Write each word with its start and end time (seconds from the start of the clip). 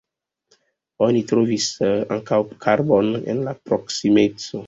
Oni 1.07 1.21
trovis 1.31 1.67
ankaŭ 2.17 2.39
karbon 2.65 3.13
en 3.35 3.45
la 3.49 3.57
proksimeco. 3.71 4.59